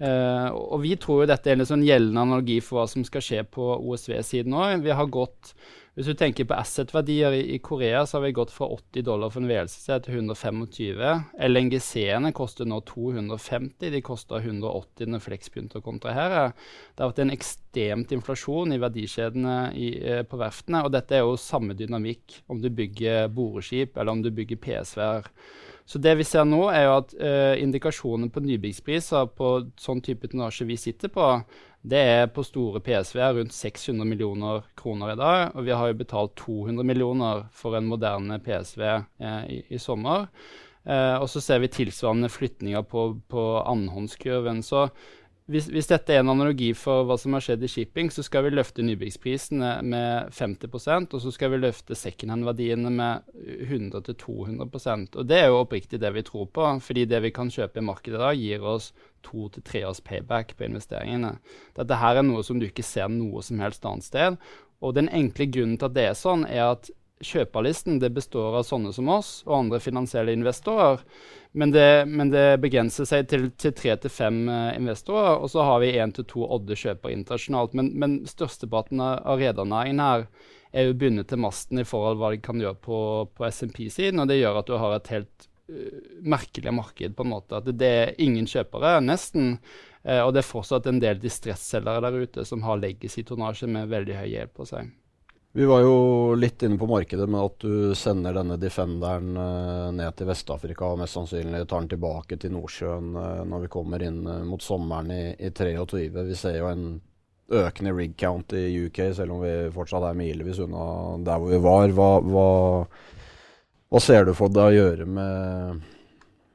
Uh, 0.00 0.48
og 0.50 0.80
vi 0.82 0.96
tror 0.98 1.22
jo 1.22 1.28
dette 1.30 1.50
er 1.52 1.60
en 1.60 1.68
sånn 1.68 1.84
gjeldende 1.86 2.24
analogi 2.24 2.58
for 2.64 2.80
hva 2.80 2.88
som 2.90 3.04
skal 3.06 3.22
skje 3.22 3.44
på 3.50 3.68
OSV-siden 3.76 4.56
òg. 4.56 4.88
Hvis 5.92 6.06
du 6.08 6.14
tenker 6.16 6.46
på 6.48 6.56
asset-verdier 6.56 7.34
i, 7.36 7.58
Korea, 7.60 8.06
så 8.08 8.16
har 8.16 8.22
vi 8.24 8.30
gått 8.38 8.52
fra 8.54 8.64
80 8.72 9.04
dollar 9.04 9.28
for 9.28 9.42
en 9.42 9.50
VLCC 9.50 9.98
til 10.06 10.14
125. 10.22 11.02
LNGC-ene 11.50 12.30
koster 12.32 12.64
nå 12.64 12.78
250. 12.88 13.90
De 13.92 14.00
kosta 14.00 14.40
180 14.40 15.12
når 15.12 15.20
Flex 15.20 15.52
begynte 15.52 15.82
å 15.82 15.84
kontrahere. 15.84 16.46
Det 16.96 17.04
har 17.04 17.12
vært 17.12 17.20
en 17.26 17.34
ekstremt 17.34 18.14
inflasjon 18.16 18.72
i 18.72 18.80
verdikjedene 18.80 19.58
i, 19.76 19.90
eh, 20.00 20.22
på 20.24 20.40
verftene. 20.40 20.80
Og 20.86 20.94
dette 20.96 21.18
er 21.18 21.26
jo 21.26 21.36
samme 21.36 21.76
dynamikk 21.76 22.40
om 22.48 22.64
du 22.64 22.70
bygger 22.70 23.28
boreskip 23.28 23.98
eller 23.98 24.12
om 24.16 24.24
du 24.24 24.30
bygger 24.32 24.64
PSV-er. 24.64 25.28
Så 25.86 25.98
det 25.98 26.14
vi 26.20 26.24
ser 26.24 26.46
nå, 26.48 26.62
er 26.70 26.86
jo 26.86 26.94
at 27.00 27.12
uh, 27.18 27.54
indikasjonen 27.60 28.30
på 28.32 28.42
nybyggspriser 28.44 29.28
på 29.36 29.52
sånn 29.80 30.02
type 30.04 30.30
tonnasje 30.30 30.66
vi 30.68 30.78
sitter 30.80 31.10
på, 31.12 31.26
det 31.82 31.98
er 31.98 32.28
på 32.30 32.44
store 32.46 32.78
PSV 32.80 33.18
rundt 33.38 33.54
600 33.54 34.06
millioner 34.06 34.62
kroner 34.78 35.12
i 35.12 35.18
dag. 35.18 35.56
Og 35.56 35.66
vi 35.66 35.74
har 35.74 35.90
jo 35.90 35.98
betalt 35.98 36.36
200 36.38 36.86
millioner 36.86 37.46
for 37.50 37.74
en 37.74 37.88
moderne 37.90 38.38
PSV 38.42 38.82
eh, 38.86 39.42
i, 39.50 39.58
i, 39.66 39.80
sommer. 39.82 40.28
Eh, 40.86 41.16
og 41.18 41.26
så 41.30 41.42
ser 41.42 41.58
vi 41.62 41.72
tilsvarende 41.74 42.30
flytninger 42.30 42.86
på, 42.86 43.08
på 43.26 43.46
annenhåndskurven. 43.66 44.62
Så 44.62 44.86
hvis, 45.50 45.66
hvis, 45.74 45.88
dette 45.90 46.14
er 46.14 46.20
en 46.22 46.30
analogi 46.30 46.68
for 46.78 47.02
hva 47.08 47.16
som 47.18 47.34
har 47.34 47.42
skjedd 47.42 47.64
i 47.66 47.70
shipping, 47.70 48.12
så 48.14 48.22
skal 48.22 48.44
vi 48.46 48.52
løfte 48.54 48.84
nybyggsprisene 48.86 49.72
med 49.82 50.30
50% 50.36 51.16
og 51.16 51.24
så 51.24 51.32
skal 51.34 51.50
vi 51.54 51.58
løfte 51.64 51.98
secondhand-verdiene 51.98 52.92
med 52.94 53.26
100-200% 53.66 55.18
Og 55.18 55.26
Det 55.26 55.40
er 55.40 55.50
jo 55.50 55.58
oppriktig 55.64 55.98
det 56.02 56.12
vi 56.14 56.22
tror 56.26 56.46
på, 56.46 56.68
fordi 56.86 57.08
det 57.10 57.22
vi 57.26 57.32
kan 57.34 57.50
kjøpe 57.50 57.82
i 57.82 57.86
markedet 57.90 58.22
da, 58.22 58.30
gir 58.38 58.62
oss 58.62 58.92
to 59.26 59.48
til 59.50 59.66
tre 59.66 59.82
års 59.88 60.02
payback 60.02 60.54
på 60.56 60.68
investeringene. 60.68 61.36
Dette 61.74 61.98
her 61.98 62.22
er 62.22 62.26
noe 62.26 62.46
som 62.46 62.62
du 62.62 62.68
ikke 62.68 62.86
ser 62.86 63.10
noe 63.10 63.42
som 63.42 63.60
helst 63.62 63.86
annet 63.86 64.06
sted. 64.06 64.38
Og 64.82 64.94
den 64.94 65.10
enkle 65.10 65.46
grunnen 65.50 65.78
til 65.78 65.90
at 65.90 65.98
det 65.98 66.06
er 66.10 66.18
sånn, 66.18 66.46
er 66.46 66.72
at 66.72 66.90
kjøperlisten 67.22 68.00
består 68.12 68.58
av 68.58 68.66
sånne 68.66 68.92
som 68.94 69.08
oss 69.12 69.40
og 69.46 69.56
andre 69.58 69.80
finansielle 69.82 70.34
investorer. 70.34 71.02
Men 71.52 71.70
det, 71.70 72.06
men 72.08 72.30
det 72.32 72.62
begrenser 72.62 73.04
seg 73.08 73.28
til, 73.28 73.50
tre 73.60 73.96
til 74.00 74.12
fem 74.12 74.46
uh, 74.48 74.72
investorer. 74.72 75.36
Og 75.36 75.52
så 75.52 75.64
har 75.66 75.82
vi 75.82 75.92
én 76.00 76.14
til 76.16 76.26
to 76.28 76.46
odde 76.48 76.78
kjøpere 76.78 77.12
internasjonalt. 77.12 77.76
Men, 77.76 77.92
men 78.00 78.18
størsteparten 78.28 79.02
av, 79.04 79.36
redernæringen 79.40 80.00
her 80.00 80.26
er 80.72 80.88
jo 80.88 80.96
bundet 80.96 81.28
til 81.28 81.42
masten 81.44 81.82
i 81.82 81.86
forhold 81.88 82.16
til 82.16 82.22
hva 82.22 82.30
de 82.32 82.40
kan 82.46 82.62
gjøre 82.64 82.80
på, 82.80 83.00
på 83.36 83.48
SMP-siden. 83.50 84.24
Og 84.24 84.32
det 84.32 84.40
gjør 84.40 84.62
at 84.62 84.72
du 84.72 84.78
har 84.80 84.96
et 84.96 85.12
helt 85.12 85.48
uh, 85.68 86.00
merkelig 86.24 86.76
marked, 86.78 87.18
på 87.18 87.28
en 87.28 87.34
måte. 87.34 87.60
At 87.60 87.68
det, 87.68 87.92
er 88.06 88.16
ingen 88.24 88.48
kjøpere, 88.48 88.96
nesten. 89.04 89.58
Uh, 90.06 90.24
og 90.24 90.32
det 90.32 90.40
er 90.40 90.48
fortsatt 90.54 90.88
en 90.88 91.04
del 91.04 91.20
distresselgere 91.20 92.08
der 92.08 92.24
ute 92.24 92.48
som 92.48 92.64
har 92.64 92.80
legacy-tonnasje 92.80 93.68
med 93.76 93.92
veldig 93.92 94.18
høy 94.22 94.28
gjeld 94.32 94.56
på 94.56 94.72
seg. 94.72 94.88
Vi 95.54 95.64
var 95.64 95.80
jo 95.80 96.34
litt 96.34 96.62
inne 96.62 96.78
på 96.78 96.86
markedet 96.88 97.28
med 97.28 97.44
at 97.44 97.58
du 97.60 97.94
sender 97.94 98.32
denne 98.32 98.56
Defenderen 98.56 99.34
uh, 99.36 99.90
ned 99.92 100.16
til 100.16 100.30
Vest-Afrika 100.30 100.88
og 100.88 101.02
mest 101.02 101.18
sannsynlig 101.18 101.66
tar 101.68 101.84
den 101.84 101.90
tilbake 101.92 102.38
til 102.40 102.54
Nordsjøen 102.54 103.10
uh, 103.18 103.42
når 103.44 103.66
vi 103.66 103.72
kommer 103.74 104.04
inn 104.06 104.22
uh, 104.24 104.38
mot 104.48 104.64
sommeren 104.64 105.12
i, 105.12 105.34
i 105.36 105.52
23. 105.52 106.08
Vi 106.30 106.38
ser 106.40 106.56
jo 106.56 106.72
en 106.72 106.86
økende 107.52 107.92
rig 107.92 108.16
count 108.16 108.56
i 108.56 108.64
UK, 108.86 109.02
selv 109.12 109.36
om 109.36 109.44
vi 109.44 109.52
fortsatt 109.74 110.08
er 110.08 110.16
milevis 110.16 110.62
unna 110.64 111.20
der 111.20 111.42
hvor 111.42 111.52
vi 111.52 111.60
var. 111.68 111.92
Hva, 112.00 112.10
hva, 112.24 112.48
hva 113.92 114.00
ser 114.00 114.24
du 114.24 114.32
for 114.38 114.48
deg 114.56 114.70
å 114.70 114.76
gjøre 114.78 115.04
med, 115.04 115.82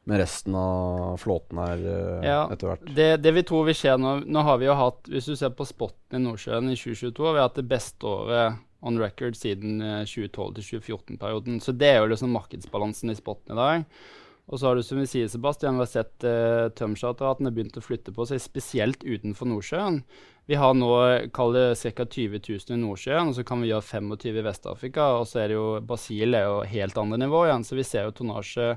med 0.10 0.24
resten 0.26 0.58
av 0.58 1.20
flåten 1.22 1.62
her 1.62 1.90
ja, 2.26 2.44
etter 2.50 2.74
hvert? 2.74 2.90
Det, 2.98 3.12
det, 3.22 3.38
vi 3.38 3.46
tror 3.46 3.70
vil 3.70 3.78
skje 3.78 3.94
nå 4.02 4.24
Nå 4.26 4.50
har 4.50 4.58
vi 4.58 4.72
jo 4.72 4.82
hatt, 4.82 5.04
hvis 5.06 5.30
du 5.30 5.38
ser 5.38 5.54
på 5.54 5.70
spotten 5.70 6.18
i 6.18 6.26
Nordsjøen 6.26 6.74
i 6.74 6.80
2022, 6.80 7.28
har 7.30 7.38
vi 7.38 7.46
hatt 7.46 7.62
det 7.62 7.70
beste 7.70 8.10
året 8.10 8.64
on 8.88 9.02
record 9.02 9.36
siden 9.38 9.82
2012-2014-perioden. 10.08 11.60
Så 11.64 11.76
det 11.76 11.92
er 11.94 12.00
jo 12.02 12.14
liksom 12.14 12.32
markedsbalansen 12.36 13.12
i 13.12 13.20
spotten 13.20 13.56
i 13.56 13.60
dag. 13.60 14.00
Og 14.48 14.60
så 14.60 14.70
har 14.70 14.78
du 14.80 14.84
som 14.86 15.00
vi 15.02 15.08
sier, 15.12 15.28
Sebastian, 15.28 15.76
vi 15.76 15.84
har 15.84 15.92
sett 15.92 16.24
uh, 16.24 16.72
har 16.72 17.52
begynt 17.52 17.76
å 17.78 17.84
flytte 17.84 18.14
på 18.16 18.26
seg, 18.30 18.40
spesielt 18.40 19.04
utenfor 19.04 19.50
Nordsjøen. 19.50 20.00
Vi 20.48 20.56
har 20.56 20.78
nå 20.80 20.92
kall 21.36 21.52
det 21.52 21.66
ca. 21.76 22.06
20 22.06 22.40
000 22.48 22.72
i 22.72 22.80
Nordsjøen, 22.80 23.28
og 23.28 23.36
så 23.36 23.44
kan 23.44 23.60
vi 23.60 23.74
gjøre 23.74 23.84
25 23.84 24.38
i 24.40 24.46
Vest-Afrika. 24.46 25.10
Og 25.20 25.28
så 25.28 25.42
er 25.44 25.52
det 25.52 25.58
jo 25.58 25.66
Brasil 25.84 26.38
er 26.40 26.48
jo 26.48 26.62
helt 26.64 27.02
andre 27.02 27.20
nivå 27.26 27.44
igjen, 27.50 27.68
så 27.68 27.76
vi 27.76 27.84
ser 27.84 28.08
jo 28.08 28.16
tonnasje 28.16 28.70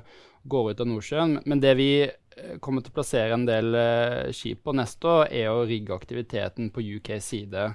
går 0.51 0.71
ut 0.71 0.83
av 0.83 0.89
Nordsjøen. 0.91 1.37
Men 1.47 1.63
det 1.63 1.77
vi 1.79 1.91
eh, 2.03 2.57
kommer 2.59 2.83
til 2.83 2.91
å 2.91 2.97
plassere 2.99 3.37
en 3.37 3.47
del 3.47 3.71
uh, 3.71 4.27
skip 4.35 4.65
på 4.67 4.75
neste 4.75 5.07
år, 5.07 5.31
er 5.31 5.53
å 5.53 5.63
rigge 5.69 5.95
aktiviteten 5.95 6.73
på 6.75 6.83
UKs 6.97 7.31
side. 7.31 7.69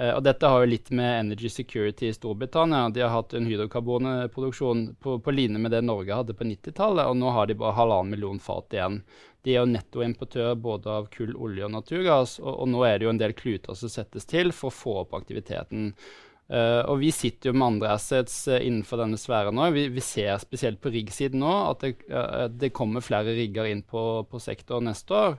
Uh, 0.00 0.16
og 0.16 0.24
dette 0.26 0.48
har 0.50 0.64
jo 0.64 0.70
litt 0.72 0.90
med 0.90 1.20
Energy 1.20 1.50
Security 1.52 2.08
i 2.10 2.16
Storbritannia. 2.16 2.88
De 2.90 3.04
har 3.04 3.12
hatt 3.14 3.36
en 3.36 3.46
hydrokarbonproduksjon 3.46 4.88
på, 5.00 5.18
på 5.22 5.34
linje 5.34 5.60
med 5.62 5.74
det 5.74 5.84
Norge 5.86 6.18
hadde 6.18 6.34
på 6.34 6.48
90-tallet, 6.48 7.06
og 7.06 7.20
nå 7.20 7.30
har 7.36 7.46
de 7.50 7.58
bare 7.60 7.78
halvannen 7.78 8.14
million 8.16 8.42
fat 8.42 8.74
igjen. 8.74 9.02
De 9.44 9.52
er 9.52 9.60
jo 9.60 9.70
nettoimportør 9.70 10.54
både 10.56 10.90
av 10.90 11.08
kull, 11.12 11.34
olje 11.36 11.66
og 11.66 11.74
naturgass, 11.74 12.38
og, 12.42 12.52
og, 12.54 12.68
nå 12.72 12.84
er 12.88 12.98
det 12.98 13.06
jo 13.06 13.12
en 13.12 13.20
del 13.20 13.34
kluter 13.36 13.76
som 13.76 13.92
settes 13.92 14.26
til 14.26 14.54
for 14.56 14.72
å 14.72 14.78
få 14.78 14.94
opp 15.04 15.18
aktiviteten. 15.18 15.92
Uh, 16.44 16.82
og 16.92 16.98
vi 17.00 17.08
sitter 17.14 17.48
jo 17.48 17.56
med 17.56 17.70
andre 17.70 17.94
assets 17.94 18.34
uh, 18.52 18.58
innenfor 18.58 19.00
denne 19.00 19.16
sfæren 19.16 19.56
nå. 19.56 19.70
Vi, 19.72 19.86
vi, 19.94 20.02
ser 20.04 20.36
spesielt 20.42 20.76
på 20.82 20.92
rigg-siden 20.92 21.40
nå 21.40 21.52
at 21.70 21.84
det, 21.86 21.94
uh, 22.12 22.50
det, 22.52 22.74
kommer 22.76 23.04
flere 23.04 23.32
rigger 23.36 23.70
inn 23.70 23.80
på, 23.80 24.02
på 24.28 24.40
sektoren 24.44 24.90
neste 24.90 25.16
år. 25.16 25.38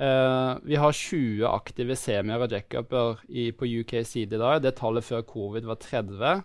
Vi 0.00 0.78
har 0.80 0.94
20 0.96 1.44
aktive 1.44 1.96
semier 1.98 2.40
og 2.40 2.54
jackuper 2.54 3.18
på 3.58 3.68
UK-side 3.68 4.38
i 4.38 4.40
dag. 4.40 4.62
Det 4.64 4.72
tallet 4.78 5.04
før 5.04 5.26
covid 5.28 5.68
var 5.68 5.76
30. 5.82 6.40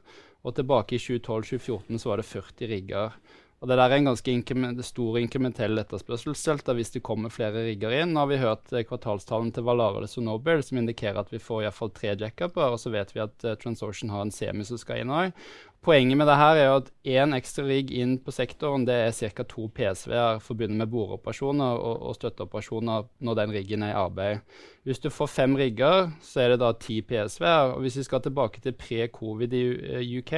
Og 0.46 0.54
tilbake 0.58 0.98
i 0.98 1.02
2012-2014 1.02 2.02
så 2.02 2.12
var 2.12 2.22
det 2.22 2.28
40 2.30 2.70
rigger. 2.70 3.16
Og 3.64 3.70
Det 3.70 3.78
der 3.80 3.90
er 3.90 3.98
en 3.98 4.10
ganske 4.12 4.30
inkrement, 4.32 4.82
stor 4.86 5.16
inkrementell 5.18 5.80
etterspørselsdelt 5.82 6.68
hvis 6.76 6.92
det 6.94 7.02
kommer 7.08 7.32
flere 7.34 7.64
rigger 7.66 7.96
inn. 7.98 8.12
Nå 8.14 8.22
har 8.22 8.30
vi 8.30 8.38
hørt 8.42 8.74
eh, 8.76 8.84
kvartalstallene 8.86 9.56
til 9.56 9.66
Valaris 9.66 10.18
og 10.20 10.28
Nobel 10.28 10.62
som 10.62 10.78
indikerer 10.82 11.18
at 11.24 11.32
vi 11.34 11.40
får 11.42 11.64
iallfall 11.64 11.90
tre 11.96 12.12
jackuper. 12.14 12.76
Og 12.76 12.78
så 12.78 12.92
vet 12.94 13.16
vi 13.16 13.24
at 13.24 13.48
uh, 13.48 13.56
Transocean 13.58 14.12
har 14.14 14.22
en 14.22 14.34
semi 14.36 14.68
som 14.68 14.78
skal 14.78 15.02
inn 15.02 15.14
òg. 15.14 15.34
Poenget 15.86 16.18
med 16.18 16.26
det 16.26 16.36
her 16.40 16.58
er 16.58 16.72
at 16.80 16.88
én 17.06 17.36
ekstra 17.38 17.62
rigg 17.68 17.92
inn 17.94 18.16
på 18.26 18.34
sektoren 18.34 18.88
det 18.88 18.94
er 19.04 19.12
ca. 19.14 19.44
to 19.46 19.68
PSV-er 19.70 20.40
forbundet 20.42 20.80
med 20.80 20.90
boreoperasjoner 20.90 21.78
og, 21.78 22.00
og, 22.10 22.16
støtteoperasjoner 22.18 23.06
når 23.22 23.38
den 23.38 23.54
riggen 23.54 23.86
er 23.86 23.92
i 23.92 24.00
arbeid. 24.00 24.42
Hvis 24.82 25.04
du 25.04 25.12
får 25.14 25.30
fem 25.30 25.54
rigger, 25.56 26.10
så 26.26 26.42
er 26.42 26.56
det 26.56 26.60
da 26.64 26.72
ti 26.82 27.04
PSV-er. 27.06 27.76
Og 27.76 27.86
hvis 27.86 28.00
vi 28.02 28.08
skal 28.08 28.26
tilbake 28.26 28.64
til 28.64 28.74
pre-covid 28.74 29.54
i 29.54 30.18
UK, 30.18 30.34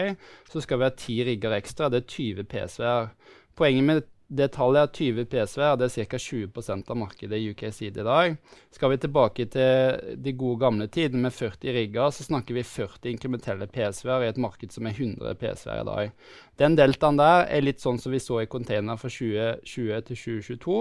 så 0.52 0.66
skal 0.66 0.82
vi 0.82 0.90
ha 0.90 0.92
ti 1.00 1.22
rigger 1.24 1.56
ekstra. 1.56 1.88
Det 1.90 2.04
er 2.04 2.12
20 2.12 2.44
PSV-er. 2.44 3.08
Poenget 3.56 3.84
med 3.88 4.02
det 4.28 4.50
tallet 4.52 4.82
er 4.82 4.92
20 4.92 5.26
PSV, 5.32 5.62
og 5.64 5.78
det 5.80 5.88
er 5.88 6.08
ca. 6.12 6.18
20% 6.20 6.90
av 6.92 6.98
markedet 7.00 7.38
i 7.40 7.52
UK 7.54 7.62
side 7.72 8.02
i 8.02 8.04
dag. 8.04 8.34
Skal 8.76 8.92
vi 8.92 8.98
tilbake 9.00 9.46
til 9.54 10.18
de 10.20 10.34
gode 10.36 10.60
gamle 10.66 10.90
tidene 10.92 11.24
med 11.24 11.36
40 11.36 11.72
rigger, 11.78 12.12
så 12.12 12.26
snakker 12.28 12.58
vi 12.58 12.66
40 12.68 13.08
inkrementelle 13.14 13.70
PSV-er 13.72 14.26
i 14.26 14.30
et 14.34 14.42
marked 14.44 14.76
som 14.76 14.90
er 14.90 15.00
100 15.00 15.40
PSV-er 15.40 15.80
i 15.80 15.88
dag. 15.88 16.12
Den 16.60 16.76
deltaen 16.76 17.20
der 17.22 17.46
er 17.48 17.64
litt 17.64 17.80
sånn 17.80 18.02
som 18.04 18.12
vi 18.12 18.20
så 18.20 18.42
i 18.44 18.50
container 18.52 19.00
fra 19.00 19.12
2020 19.14 20.04
til 20.10 20.22
2022. 20.26 20.78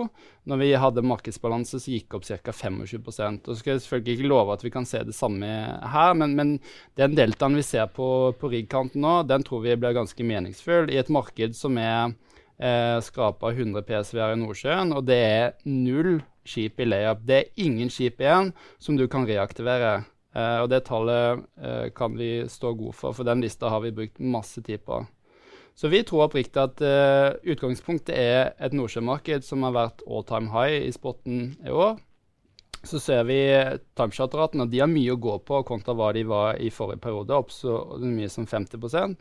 Når 0.50 0.62
vi 0.64 0.72
hadde 0.82 1.06
markedsbalanse 1.06 1.78
så 1.82 1.94
gikk 1.94 2.18
opp 2.18 2.26
ca. 2.26 2.50
25% 2.50 3.46
Og 3.46 3.52
så 3.52 3.60
skal 3.60 3.74
jeg 3.74 3.84
selvfølgelig 3.84 4.18
ikke 4.18 4.30
love 4.30 4.54
at 4.54 4.64
vi 4.66 4.74
kan 4.74 4.86
se 4.88 5.04
det 5.06 5.14
samme 5.14 5.46
her, 5.46 6.14
men, 6.18 6.34
men 6.34 6.56
den 6.98 7.14
deltaen 7.18 7.54
vi 7.58 7.66
ser 7.66 7.86
på, 7.94 8.32
på 8.40 8.50
rigg-kanten 8.50 9.04
nå, 9.06 9.20
den 9.28 9.46
tror 9.46 9.62
vi 9.62 9.78
blir 9.78 9.94
ganske 9.94 10.26
meningsfull 10.26 10.90
i 10.90 10.98
et 10.98 11.12
marked 11.12 11.54
som 11.54 11.78
er 11.78 12.16
eh, 12.58 12.96
skrapa 13.04 13.52
100 13.52 13.84
PSV-er 13.86 14.34
i 14.34 14.40
Nordsjøen, 14.40 14.94
og 14.96 15.06
det 15.08 15.20
er 15.22 15.54
null 15.68 16.20
skip 16.46 16.80
i 16.80 16.86
layup. 16.86 17.25
Det 17.26 17.38
er 17.38 17.64
ingen 17.66 17.90
skip 17.92 18.20
igjen 18.22 18.52
som 18.78 18.98
du 18.98 19.06
kan 19.10 19.26
reaktivere. 19.28 20.04
Eh, 20.36 20.58
og 20.62 20.70
det 20.72 20.84
tallet 20.86 21.44
eh, 21.60 21.86
kan 21.96 22.16
vi 22.18 22.46
stå 22.50 22.75
god 22.76 22.96
for, 22.96 23.16
for 23.16 23.28
den 23.28 23.44
lista 23.44 23.70
har 23.72 23.84
vi 23.84 23.94
brukt 23.96 24.20
masse 24.20 24.62
tid 24.62 24.84
på. 24.84 25.02
Så 25.76 25.90
vi 25.92 26.02
tror 26.08 26.26
oppriktig 26.26 26.60
at 26.60 26.80
eh, 26.84 27.36
utgangspunktet 27.52 28.16
er 28.16 28.52
et 28.56 28.76
nordsjømarked 28.76 29.44
som 29.44 29.64
har 29.66 29.76
vært 29.76 30.04
all 30.08 30.25
time 30.28 30.52
high 30.52 30.86
i 30.86 30.92
spotten 30.92 31.56
i 31.64 31.72
år. 31.72 31.98
Så 32.86 33.00
ser 33.02 33.25
vi 33.26 33.40
timecharteratene, 33.98 34.64
og 34.64 34.70
de 34.70 34.78
har 34.78 34.90
mye 34.90 35.16
å 35.16 35.18
gå 35.18 35.38
på 35.42 35.62
kontra 35.66 35.96
hva 35.96 36.12
de 36.14 36.22
var 36.28 36.60
i 36.62 36.70
forrige 36.70 37.02
periode, 37.02 37.34
opp 37.34 37.50
så 37.50 37.80
mye 37.98 38.28
som 38.30 38.46
50 38.46 39.16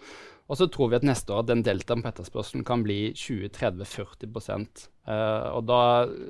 og 0.46 0.58
så 0.60 0.68
tror 0.70 0.92
vi 0.92 0.98
at 1.00 1.06
neste 1.08 1.34
år 1.34 1.48
den 1.50 1.64
deltaen 1.66 2.04
på 2.06 2.12
etterspørselen 2.12 2.66
kan 2.68 2.84
bli 2.86 3.10
20-30-40 3.18 4.28
uh, 5.10 5.48
Og 5.56 5.64
da, 5.66 5.80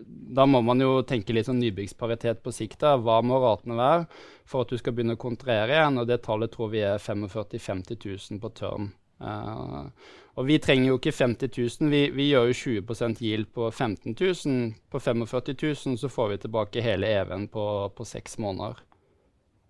da, 0.08 0.46
må 0.48 0.62
man 0.64 0.80
jo 0.80 1.02
tenke 1.08 1.36
litt 1.36 1.50
sånn 1.50 1.60
nybyggsparitet 1.60 2.40
på 2.44 2.54
sikt. 2.56 2.80
da. 2.80 2.96
Hva 2.96 3.20
må 3.26 3.42
ratene 3.44 3.76
være 3.76 4.06
for 4.48 4.64
at 4.64 4.72
du 4.72 4.80
skal 4.80 4.96
begynne 4.96 5.18
å 5.18 5.22
kontrahere 5.22 5.76
igjen? 5.76 6.00
Og 6.00 6.08
det 6.08 6.22
tallet 6.24 6.54
tror 6.56 6.72
vi 6.72 6.86
er 6.88 7.02
45 7.02 7.60
000-50 7.60 8.08
000 8.32 8.44
på 8.44 8.54
tørn. 8.56 8.94
Uh, 9.20 9.92
og 10.36 10.48
vi 10.48 10.62
trenger 10.64 10.90
jo 10.94 10.98
ikke 11.00 11.16
50 11.16 11.52
000, 11.56 11.92
vi, 11.92 12.02
vi 12.16 12.32
gjør 12.32 12.50
jo 12.50 12.58
20% 12.84 13.22
yield 13.24 13.52
på 13.56 13.68
15 13.72 14.16
000. 14.16 14.74
På 14.92 15.00
45 15.00 15.60
000 15.60 16.00
så 16.00 16.12
får 16.12 16.32
vi 16.32 16.42
tilbake 16.44 16.84
hele 16.84 17.12
EV-en 17.20 17.48
på, 17.52 17.68
på 17.96 18.08
seks 18.08 18.40
måneder. 18.40 18.80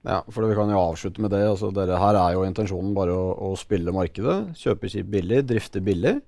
Ja, 0.05 0.21
for 0.29 0.45
vi 0.45 0.55
kan 0.57 0.69
jo 0.69 0.83
avslutte 0.83 1.23
med 1.23 1.33
det. 1.33 1.41
Altså, 1.49 1.71
dere, 1.73 1.97
her 2.01 2.19
er 2.21 2.37
jo 2.37 2.45
intensjonen 2.45 2.93
bare 2.97 3.15
å, 3.15 3.33
å 3.49 3.51
spille 3.59 3.93
markedet. 3.95 4.55
Kjøpe 4.61 4.91
skip 4.91 5.09
billig, 5.11 5.41
drifte 5.49 5.81
billig. 5.83 6.19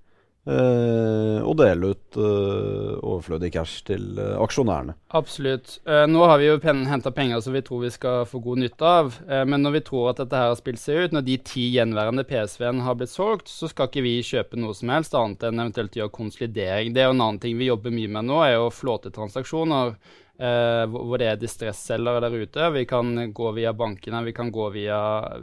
Eh, 0.48 1.40
og 1.44 1.58
dele 1.60 1.90
ut 1.92 2.18
eh, 2.24 2.92
overflødig 3.04 3.50
cash 3.52 3.82
til 3.90 4.16
eh, 4.16 4.36
aksjonærene. 4.40 4.94
Absolutt. 5.20 5.74
Eh, 5.84 6.06
nå 6.08 6.22
har 6.24 6.40
vi 6.40 6.48
jo 6.48 6.60
pen 6.64 6.86
henta 6.88 7.12
penger 7.12 7.42
som 7.44 7.56
vi 7.58 7.62
tror 7.68 7.82
vi 7.84 7.92
skal 7.92 8.24
få 8.30 8.40
god 8.46 8.62
nytte 8.64 8.88
av. 8.88 9.18
Eh, 9.28 9.44
men 9.44 9.66
når 9.66 9.76
vi 9.76 9.82
tror 9.90 10.14
at 10.14 10.22
dette 10.22 10.40
her 10.40 10.54
har 10.54 10.60
spilt 10.60 10.80
seg 10.80 11.02
ut, 11.02 11.18
når 11.18 11.26
de 11.28 11.36
ti 11.52 11.66
gjenværende 11.76 12.24
PSV-ene 12.30 12.86
har 12.88 12.96
blitt 12.96 13.12
solgt, 13.12 13.52
så 13.52 13.68
skal 13.68 13.92
ikke 13.92 14.06
vi 14.08 14.16
kjøpe 14.24 14.62
noe 14.62 14.78
som 14.78 14.94
helst 14.96 15.18
annet 15.20 15.44
enn 15.50 15.66
eventuelt 15.66 16.00
gjøre 16.00 16.16
konsolidering. 16.16 16.96
Det 16.96 17.04
er 17.04 17.12
jo 17.12 17.18
en 17.18 17.26
annen 17.28 17.44
ting 17.44 17.60
vi 17.60 17.68
jobber 17.68 17.92
mye 17.98 18.16
med 18.16 18.30
nå, 18.32 18.40
er 18.48 18.56
jo 18.56 18.72
flåtetransaksjoner. 18.72 19.98
Uh, 20.38 20.84
hvor 20.94 21.17
det 21.17 21.32
er 21.32 21.39
distressselgere 21.41 22.22
der 22.22 22.36
ute. 22.38 22.65
Vi 22.75 22.84
kan 22.86 23.32
gå 23.34 23.51
via 23.58 23.72
bankene, 23.74 24.20
vi 24.27 24.36
kan 24.38 24.51
gå 24.53 24.67
via, 24.75 25.00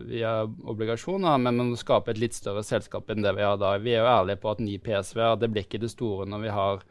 via 0.07 0.35
obligasjoner, 0.47 1.41
men 1.43 1.59
vi 1.59 1.67
må 1.73 1.79
skape 1.81 2.13
et 2.13 2.21
litt 2.23 2.37
større 2.37 2.63
selskap 2.63 3.11
enn 3.11 3.27
det 3.27 3.33
vi 3.35 3.43
har 3.43 3.59
da. 3.59 3.73
Vi 3.83 3.91
er 3.91 4.05
jo 4.05 4.13
ærlige 4.13 4.39
på 4.45 4.53
at 4.53 4.63
ni 4.63 4.79
PSV 4.79 5.25
det 5.43 5.51
blir 5.51 5.67
ikke 5.67 5.83
det 5.83 5.91
store 5.91 6.29
når 6.31 6.45
vi 6.47 6.55
har 6.55 6.87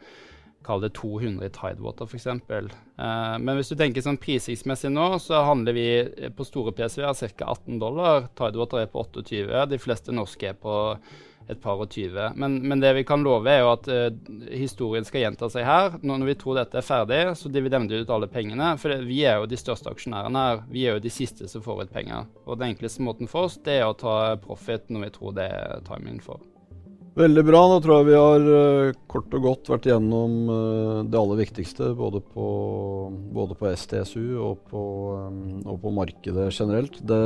kall 0.67 0.83
det 0.83 0.93
200 0.99 1.47
i 1.47 1.51
Tidewater 1.55 2.07
f.eks. 2.07 2.27
Uh, 2.27 3.39
men 3.39 3.55
hvis 3.55 3.71
du 3.71 3.77
tenker 3.79 4.03
sånn 4.03 4.19
prisingsmessig 4.19 4.91
nå, 4.91 5.07
så 5.23 5.45
handler 5.47 5.79
vi 5.79 5.87
på 6.35 6.47
store 6.47 6.75
PSV-er 6.75 7.15
ca. 7.39 7.53
18 7.55 7.79
dollar. 7.79 8.27
Tidewater 8.35 8.83
er 8.83 8.91
på 8.91 9.03
28. 9.07 9.63
De 9.71 9.79
fleste 9.79 10.15
norske 10.15 10.51
er 10.51 10.59
på 10.59 10.75
et 11.49 11.59
par 11.61 11.81
og 11.81 11.89
tyve. 11.91 12.29
Men, 12.39 12.59
men, 12.67 12.81
det 12.83 12.93
vi 12.97 13.05
kan 13.07 13.23
love, 13.25 13.49
er 13.51 13.63
jo 13.63 13.71
at 13.73 13.89
uh, 13.91 14.37
historien 14.53 15.05
skal 15.07 15.25
gjenta 15.25 15.49
seg 15.51 15.67
her. 15.67 15.97
Når, 16.01 16.21
når, 16.21 16.31
vi 16.31 16.37
tror 16.43 16.59
dette 16.59 16.79
er 16.79 16.87
ferdig, 16.87 17.21
så 17.39 17.51
dividender 17.51 17.95
vi 17.97 18.05
ut 18.05 18.13
alle 18.13 18.29
pengene. 18.31 18.73
For 18.81 18.93
det, 18.93 19.01
vi 19.09 19.23
er 19.27 19.41
jo 19.41 19.49
de 19.49 19.59
største 19.59 19.91
aksjonærene 19.91 20.47
her. 20.47 20.63
Vi 20.71 20.87
er 20.87 20.97
jo 20.97 21.03
de 21.03 21.13
siste 21.13 21.49
som 21.51 21.65
får 21.65 21.85
ut 21.85 21.93
penger. 21.93 22.29
Og 22.45 22.59
den 22.59 22.73
enkleste 22.73 23.05
måten 23.05 23.31
for 23.31 23.49
oss, 23.49 23.59
det 23.65 23.81
er 23.81 23.87
å 23.89 23.97
ta 23.97 24.35
profit 24.43 24.89
når 24.89 25.07
vi 25.07 25.13
tror 25.19 25.37
det 25.39 25.51
er 25.51 25.85
timingen 25.89 26.23
for. 26.23 26.41
Veldig 27.13 27.43
bra. 27.45 27.59
Da 27.69 27.81
tror 27.83 27.99
jeg 27.99 28.07
vi 28.07 28.15
har 28.17 28.45
uh, 28.49 28.95
kort 29.11 29.33
og 29.37 29.43
godt 29.45 29.69
vært 29.69 29.85
igjennom 29.85 30.37
uh, 30.49 31.01
det 31.05 31.19
aller 31.19 31.43
viktigste. 31.43 31.91
Både 31.97 32.23
på, 32.25 32.45
både 33.35 33.57
på 33.59 33.69
STSU 33.69 34.39
og 34.41 34.63
på, 34.71 34.85
um, 35.21 35.59
og 35.61 35.77
på, 35.83 35.91
markedet 35.93 36.47
generelt. 36.49 36.97
Det 37.05 37.19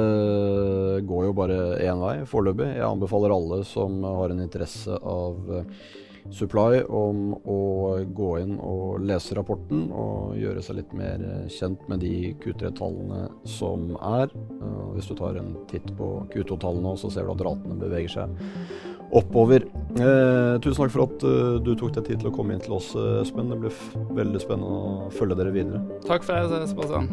går 1.07 1.29
jo 1.29 1.37
bare 1.37 1.61
én 1.85 2.03
vei 2.03 2.17
foreløpig. 2.27 2.73
Jeg 2.75 2.89
anbefaler 2.89 3.35
alle 3.37 3.61
som 3.67 4.03
har 4.03 4.35
en 4.35 4.43
interesse 4.43 4.99
av 4.99 5.55
Supply 6.35 6.81
om 6.91 7.29
å 7.47 7.61
gå 8.11 8.31
inn 8.41 8.57
og 8.59 9.05
lese 9.07 9.37
rapporten 9.37 9.85
og 9.95 10.33
gjøre 10.35 10.59
seg 10.65 10.81
litt 10.81 10.91
mer 10.99 11.23
kjent 11.47 11.85
med 11.87 12.03
de 12.03 12.33
Q3-tallene 12.43 13.29
som 13.47 13.93
er. 13.95 14.35
hvis 14.91 15.07
du 15.07 15.15
tar 15.15 15.39
en 15.39 15.53
titt 15.71 15.87
på 15.95 16.09
Q2-tallene, 16.33 16.97
så 16.99 17.07
ser 17.13 17.23
du 17.23 17.31
at 17.31 17.45
ratene 17.47 17.79
beveger 17.79 18.11
seg 18.17 18.96
oppover. 19.15 19.67
Eh, 19.97 20.57
tusen 20.63 20.83
takk 20.83 20.93
for 20.93 21.05
at 21.07 21.23
uh, 21.25 21.57
du 21.63 21.73
tok 21.79 21.95
deg 21.95 22.09
tid 22.09 22.21
til 22.21 22.31
å 22.31 22.35
komme 22.35 22.55
inn 22.55 22.63
til 22.63 22.75
oss, 22.77 22.91
Espen. 23.21 23.51
Det 23.53 23.59
blir 23.63 23.77
veldig 24.17 24.43
spennende 24.43 24.81
å 25.07 25.11
følge 25.15 25.39
dere 25.39 25.55
videre. 25.55 25.81
Takk 26.07 26.27
for 26.27 26.37
det, 26.37 26.67
Sebastian. 26.71 27.09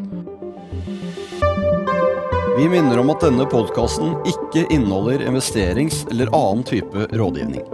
Vi 2.55 2.69
minner 2.71 3.01
om 3.03 3.11
at 3.11 3.25
denne 3.25 3.47
podkasten 3.51 4.13
ikke 4.31 4.67
inneholder 4.71 5.25
investerings- 5.27 6.05
eller 6.13 6.31
annen 6.31 6.63
type 6.69 7.09
rådgivning. 7.11 7.65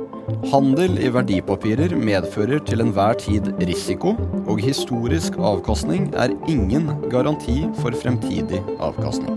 Handel 0.49 0.97
i 1.03 1.11
verdipapirer 1.13 1.93
medfører 2.01 2.63
til 2.65 2.81
enhver 2.81 3.19
tid 3.21 3.51
risiko, 3.61 4.15
og 4.47 4.63
historisk 4.65 5.37
avkastning 5.37 6.09
er 6.17 6.33
ingen 6.49 6.89
garanti 7.13 7.67
for 7.83 7.93
fremtidig 7.93 8.63
avkastning. 8.81 9.37